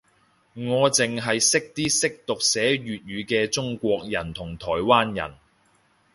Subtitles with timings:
[0.55, 5.35] 我剩係識啲識讀寫粵語嘅中國人同台灣人